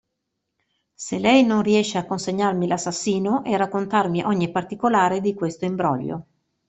Se 0.95 1.19
lei 1.19 1.43
non 1.43 1.61
riesce 1.61 1.99
a 1.99 2.07
consegnarmi 2.07 2.65
l'assassino 2.65 3.43
e 3.45 3.53
a 3.53 3.57
raccontarmi 3.57 4.23
ogni 4.23 4.49
particolare 4.49 5.21
di 5.21 5.35
questo 5.35 5.65
imbroglio. 5.65 6.25